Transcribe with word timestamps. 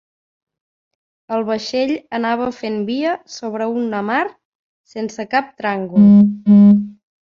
El 1.37 1.45
vaixell 1.49 1.93
anava 2.21 2.49
fent 2.61 2.81
via 2.89 3.13
sobre 3.37 3.71
una 3.85 4.03
mar 4.11 4.21
sense 4.97 5.31
cap 5.39 5.57
tràngol 5.63 6.15